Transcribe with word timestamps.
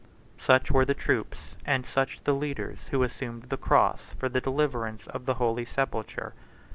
]Such 0.39 0.71
were 0.71 0.83
the 0.83 0.95
troops, 0.95 1.53
and 1.63 1.85
such 1.85 2.23
the 2.23 2.33
leaders, 2.33 2.79
who 2.89 3.03
assumed 3.03 3.43
the 3.49 3.55
cross 3.55 4.15
for 4.17 4.29
the 4.29 4.41
deliverance 4.41 5.05
of 5.05 5.27
the 5.27 5.35
holy 5.35 5.63
sepulchre. 5.63 6.33